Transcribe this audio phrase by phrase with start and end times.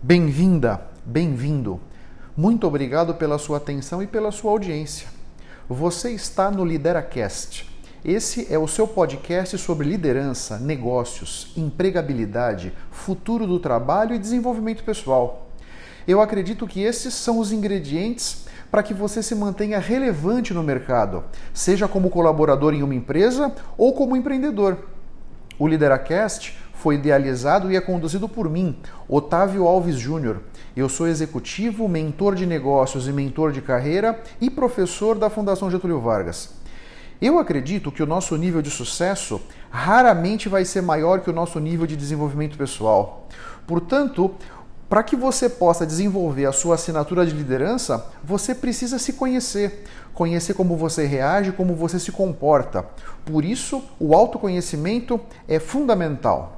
[0.00, 1.80] Bem-vinda, bem-vindo.
[2.36, 5.08] Muito obrigado pela sua atenção e pela sua audiência.
[5.68, 7.68] Você está no LideraCast.
[8.04, 15.50] Esse é o seu podcast sobre liderança, negócios, empregabilidade, futuro do trabalho e desenvolvimento pessoal.
[16.06, 21.24] Eu acredito que esses são os ingredientes para que você se mantenha relevante no mercado,
[21.52, 24.78] seja como colaborador em uma empresa ou como empreendedor.
[25.58, 28.76] O LideraCast foi idealizado e é conduzido por mim,
[29.08, 30.40] Otávio Alves Júnior.
[30.76, 36.00] Eu sou executivo, mentor de negócios e mentor de carreira e professor da Fundação Getúlio
[36.00, 36.50] Vargas.
[37.20, 39.40] Eu acredito que o nosso nível de sucesso
[39.70, 43.26] raramente vai ser maior que o nosso nível de desenvolvimento pessoal.
[43.66, 44.32] Portanto,
[44.88, 50.54] para que você possa desenvolver a sua assinatura de liderança, você precisa se conhecer, conhecer
[50.54, 52.86] como você reage, como você se comporta.
[53.26, 56.57] Por isso, o autoconhecimento é fundamental.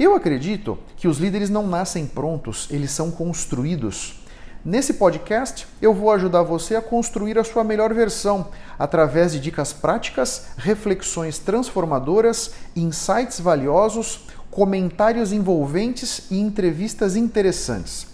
[0.00, 4.18] Eu acredito que os líderes não nascem prontos, eles são construídos.
[4.64, 9.74] Nesse podcast, eu vou ajudar você a construir a sua melhor versão através de dicas
[9.74, 18.06] práticas, reflexões transformadoras, insights valiosos, comentários envolventes e entrevistas interessantes.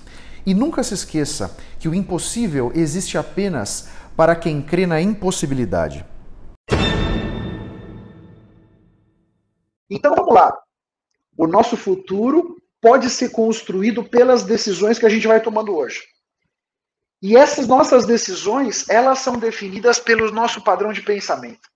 [0.44, 6.04] E nunca se esqueça que o impossível existe apenas para quem crê na impossibilidade.
[9.88, 10.65] Então vamos lá.
[11.36, 16.02] O nosso futuro pode ser construído pelas decisões que a gente vai tomando hoje.
[17.22, 21.68] E essas nossas decisões, elas são definidas pelo nosso padrão de pensamento.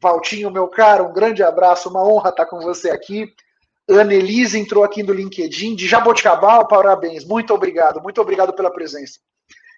[0.00, 3.32] Valtinho, meu caro, um grande abraço, uma honra estar com você aqui.
[3.88, 9.18] Annelise entrou aqui no LinkedIn, de Jaboticabal, parabéns, muito obrigado, muito obrigado pela presença.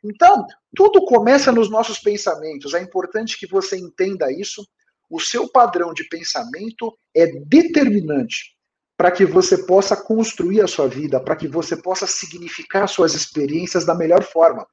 [0.03, 4.67] Então, tudo começa nos nossos pensamentos, é importante que você entenda isso.
[5.09, 8.57] O seu padrão de pensamento é determinante
[9.01, 13.83] para que você possa construir a sua vida, para que você possa significar suas experiências
[13.83, 14.67] da melhor forma.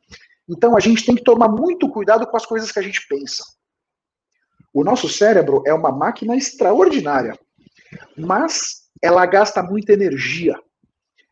[0.49, 3.41] Então a gente tem que tomar muito cuidado com as coisas que a gente pensa.
[4.73, 7.39] O nosso cérebro é uma máquina extraordinária,
[8.17, 10.59] mas ela gasta muita energia.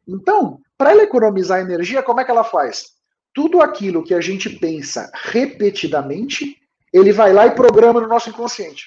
[0.07, 2.91] Então, para ela economizar energia, como é que ela faz?
[3.33, 6.55] Tudo aquilo que a gente pensa repetidamente,
[6.93, 8.85] ele vai lá e programa no nosso inconsciente.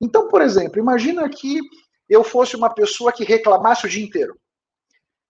[0.00, 1.60] Então, por exemplo, imagina que
[2.10, 4.36] eu fosse uma pessoa que reclamasse o dia inteiro.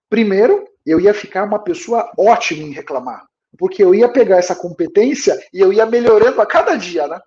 [0.09, 3.25] Primeiro, eu ia ficar uma pessoa ótima em reclamar,
[3.59, 7.21] porque eu ia pegar essa competência e eu ia melhorando a cada dia, né?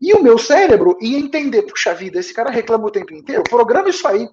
[0.00, 3.88] E o meu cérebro ia entender, puxa vida, esse cara reclama o tempo inteiro, programa
[3.88, 4.28] isso aí.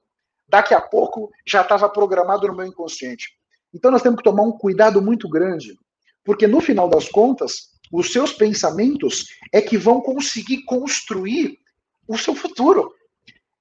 [0.50, 3.30] Daqui a pouco já estava programado no meu inconsciente.
[3.74, 5.78] Então nós temos que tomar um cuidado muito grande,
[6.26, 11.58] porque no final das contas, os seus pensamentos é que vão conseguir construir
[12.06, 12.94] o seu futuro.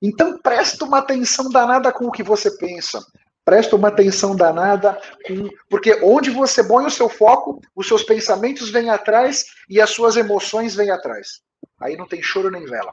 [0.03, 3.05] Então presta uma atenção danada com o que você pensa.
[3.45, 5.49] Presta uma atenção danada com.
[5.69, 10.17] Porque onde você põe o seu foco, os seus pensamentos vêm atrás e as suas
[10.17, 11.41] emoções vêm atrás.
[11.81, 12.93] Aí não tem choro nem vela.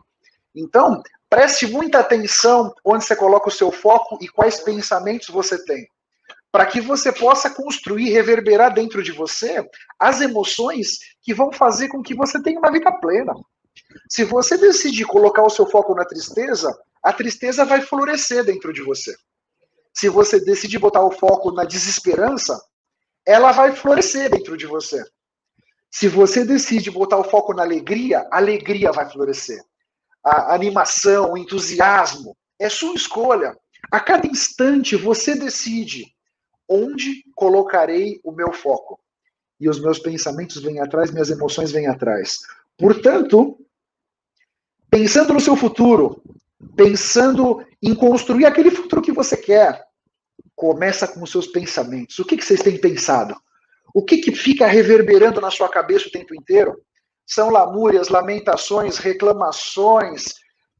[0.55, 5.87] Então, preste muita atenção onde você coloca o seu foco e quais pensamentos você tem.
[6.51, 9.63] Para que você possa construir, reverberar dentro de você
[9.99, 13.33] as emoções que vão fazer com que você tenha uma vida plena.
[14.09, 18.81] Se você decidir colocar o seu foco na tristeza, a tristeza vai florescer dentro de
[18.81, 19.15] você.
[19.93, 22.61] Se você decidir botar o foco na desesperança,
[23.25, 25.03] ela vai florescer dentro de você.
[25.89, 29.61] Se você decide botar o foco na alegria, a alegria vai florescer.
[30.23, 33.57] A animação, o entusiasmo, é sua escolha.
[33.91, 36.13] A cada instante você decide
[36.67, 38.99] onde colocarei o meu foco.
[39.59, 42.39] E os meus pensamentos vêm atrás, minhas emoções vêm atrás.
[42.77, 43.57] Portanto,
[44.89, 46.21] pensando no seu futuro,
[46.75, 49.85] pensando em construir aquele futuro que você quer.
[50.55, 52.17] Começa com os seus pensamentos.
[52.19, 53.35] O que, que vocês têm pensado?
[53.93, 56.79] O que, que fica reverberando na sua cabeça o tempo inteiro?
[57.25, 60.33] São lamúrias, lamentações, reclamações,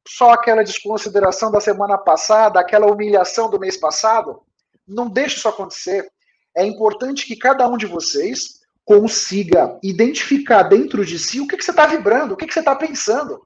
[0.07, 4.41] só aquela desconsideração da semana passada, aquela humilhação do mês passado?
[4.88, 6.07] Não deixe isso acontecer.
[6.56, 11.64] É importante que cada um de vocês consiga identificar dentro de si o que, que
[11.64, 13.46] você está vibrando, o que, que você está pensando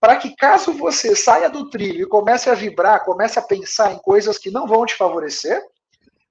[0.00, 3.98] para que caso você saia do trilho e comece a vibrar, comece a pensar em
[3.98, 5.60] coisas que não vão te favorecer,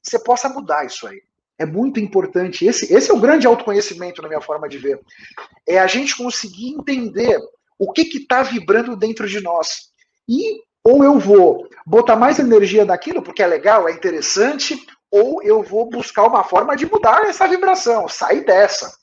[0.02, 1.22] você possa mudar isso aí.
[1.60, 2.66] É muito importante.
[2.66, 5.02] Esse, esse é o grande autoconhecimento na minha forma de ver.
[5.68, 7.40] É a gente conseguir entender
[7.78, 9.92] o que está vibrando dentro de nós.
[10.30, 14.82] E ou eu vou botar mais energia naquilo, porque é legal, é interessante,
[15.12, 18.96] ou eu vou buscar uma forma de mudar essa vibração, sair dessa,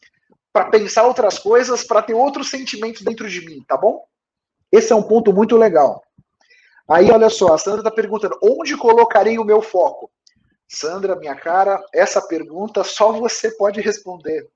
[0.50, 4.02] para pensar outras coisas, para ter outros sentimentos dentro de mim, tá bom?
[4.74, 6.02] Esse é um ponto muito legal.
[6.88, 10.10] Aí, olha só, a Sandra está perguntando: onde colocarei o meu foco?
[10.68, 14.48] Sandra, minha cara, essa pergunta só você pode responder.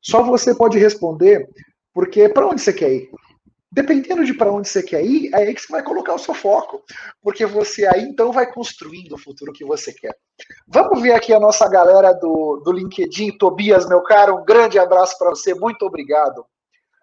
[0.00, 1.46] Só você pode responder,
[1.92, 3.10] porque para onde você quer ir?
[3.70, 6.34] Dependendo de para onde você quer ir, é aí que você vai colocar o seu
[6.34, 6.82] foco,
[7.22, 10.16] porque você aí então vai construindo o futuro que você quer.
[10.66, 15.18] Vamos ver aqui a nossa galera do, do LinkedIn, Tobias, meu caro, um grande abraço
[15.18, 16.44] para você, muito obrigado.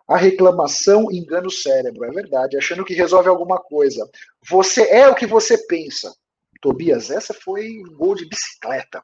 [0.09, 4.09] A reclamação engana o cérebro, é verdade, achando que resolve alguma coisa.
[4.49, 6.11] Você é o que você pensa.
[6.61, 9.03] Tobias, essa foi um gol de bicicleta.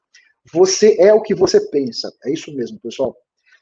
[0.52, 2.12] Você é o que você pensa.
[2.26, 3.16] É isso mesmo, pessoal.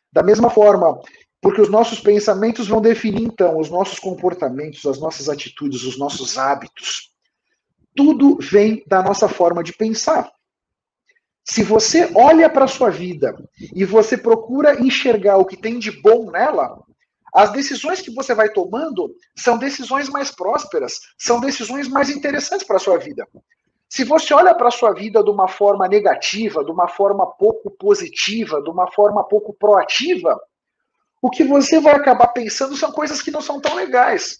[0.10, 0.98] Da mesma forma,
[1.42, 6.38] porque os nossos pensamentos vão definir, então, os nossos comportamentos, as nossas atitudes, os nossos
[6.38, 7.12] hábitos.
[7.94, 10.32] Tudo vem da nossa forma de pensar.
[11.44, 13.36] Se você olha para a sua vida
[13.76, 16.82] e você procura enxergar o que tem de bom nela,
[17.36, 22.76] as decisões que você vai tomando são decisões mais prósperas, são decisões mais interessantes para
[22.76, 23.28] a sua vida.
[23.90, 27.72] Se você olha para a sua vida de uma forma negativa, de uma forma pouco
[27.72, 30.40] positiva, de uma forma pouco proativa,
[31.22, 34.38] o que você vai acabar pensando são coisas que não são tão legais.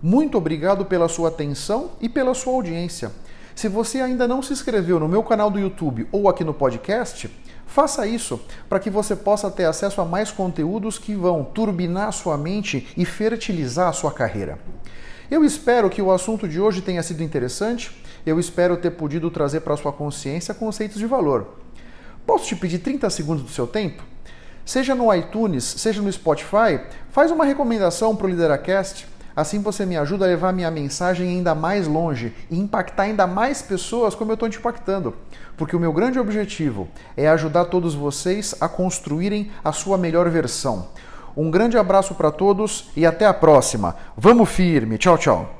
[0.00, 3.12] Muito obrigado pela sua atenção e pela sua audiência.
[3.54, 7.28] Se você ainda não se inscreveu no meu canal do YouTube ou aqui no podcast,
[7.68, 12.36] faça isso para que você possa ter acesso a mais conteúdos que vão turbinar sua
[12.36, 14.58] mente e fertilizar sua carreira.
[15.30, 18.02] Eu espero que o assunto de hoje tenha sido interessante.
[18.24, 21.58] Eu espero ter podido trazer para sua consciência conceitos de valor.
[22.26, 24.02] Posso te pedir 30 segundos do seu tempo?
[24.64, 26.80] Seja no iTunes, seja no Spotify,
[27.10, 29.06] faz uma recomendação para o Lideracast.
[29.38, 33.62] Assim você me ajuda a levar minha mensagem ainda mais longe e impactar ainda mais
[33.62, 35.14] pessoas como eu estou te impactando.
[35.56, 40.88] Porque o meu grande objetivo é ajudar todos vocês a construírem a sua melhor versão.
[41.36, 43.94] Um grande abraço para todos e até a próxima.
[44.16, 44.98] Vamos firme.
[44.98, 45.57] Tchau, tchau.